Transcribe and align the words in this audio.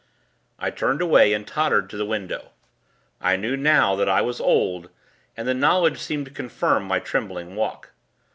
I 0.57 0.71
turned 0.71 0.99
away, 0.99 1.31
and 1.31 1.45
tottered 1.47 1.87
to 1.91 1.95
the 1.95 2.07
window. 2.07 2.53
I 3.21 3.35
knew, 3.35 3.55
now, 3.55 3.95
that 3.97 4.09
I 4.09 4.19
was 4.21 4.41
old, 4.41 4.89
and 5.37 5.47
the 5.47 5.53
knowledge 5.53 5.99
seemed 5.99 6.25
to 6.25 6.31
confirm 6.31 6.85
my 6.85 6.97
trembling 6.97 7.55
walk. 7.55 7.91